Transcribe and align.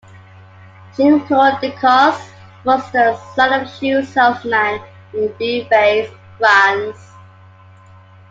Jean-Claude 0.97 1.61
Decaux 1.61 2.19
was 2.63 2.91
the 2.91 3.15
son 3.35 3.53
of 3.53 3.67
a 3.67 3.69
shoe 3.71 4.03
salesman 4.03 4.81
in 5.13 5.27
Beauvais, 5.37 6.09
France. 6.39 7.11